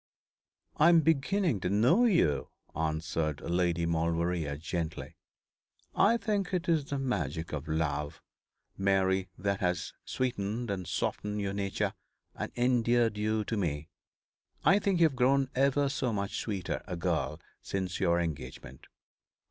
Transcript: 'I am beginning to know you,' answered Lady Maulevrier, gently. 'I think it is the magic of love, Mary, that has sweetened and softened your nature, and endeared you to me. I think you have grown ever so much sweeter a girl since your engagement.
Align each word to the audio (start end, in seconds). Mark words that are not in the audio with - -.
'I 0.77 0.89
am 0.89 1.01
beginning 1.01 1.59
to 1.59 1.69
know 1.69 2.05
you,' 2.05 2.49
answered 2.75 3.39
Lady 3.41 3.85
Maulevrier, 3.85 4.57
gently. 4.57 5.15
'I 5.93 6.17
think 6.17 6.55
it 6.55 6.67
is 6.67 6.85
the 6.85 6.97
magic 6.97 7.53
of 7.53 7.67
love, 7.67 8.19
Mary, 8.75 9.29
that 9.37 9.59
has 9.59 9.93
sweetened 10.03 10.71
and 10.71 10.87
softened 10.87 11.39
your 11.39 11.53
nature, 11.53 11.93
and 12.33 12.51
endeared 12.55 13.15
you 13.15 13.43
to 13.43 13.55
me. 13.55 13.89
I 14.65 14.79
think 14.79 14.99
you 14.99 15.05
have 15.05 15.15
grown 15.15 15.49
ever 15.53 15.87
so 15.87 16.11
much 16.11 16.39
sweeter 16.39 16.81
a 16.87 16.95
girl 16.95 17.39
since 17.61 17.99
your 17.99 18.19
engagement. 18.19 18.87